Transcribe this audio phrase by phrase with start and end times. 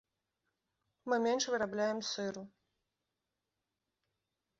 [1.11, 2.43] Мы менш вырабляем сыру.